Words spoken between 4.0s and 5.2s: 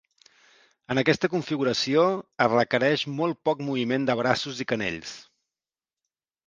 de braços i canells.